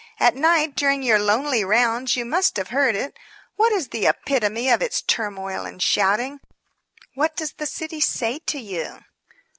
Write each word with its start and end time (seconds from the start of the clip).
At 0.19 0.33
night 0.35 0.75
during 0.75 1.03
your 1.03 1.19
lonely 1.19 1.63
rounds 1.63 2.15
you 2.15 2.25
must 2.25 2.57
have 2.57 2.69
heard 2.69 2.95
it. 2.95 3.19
What 3.55 3.71
is 3.71 3.89
the 3.89 4.07
epitome 4.07 4.67
of 4.67 4.81
its 4.81 5.03
turmoil 5.03 5.63
and 5.63 5.79
shouting? 5.79 6.39
What 7.13 7.35
does 7.35 7.53
the 7.53 7.67
city 7.67 8.01
say 8.01 8.39
to 8.47 8.57
you?" 8.57 9.01